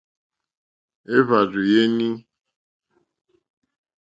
[1.15, 2.09] Èhvàrzù ya inèi.